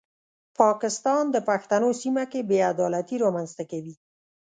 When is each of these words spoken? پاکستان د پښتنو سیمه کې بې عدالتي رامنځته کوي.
پاکستان 0.59 1.23
د 1.31 1.37
پښتنو 1.49 1.89
سیمه 2.01 2.23
کې 2.31 2.41
بې 2.49 2.59
عدالتي 2.71 3.15
رامنځته 3.25 3.63
کوي. 3.71 3.95